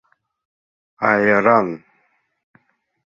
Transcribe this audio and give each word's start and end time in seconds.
—Аяран. 1.09 1.67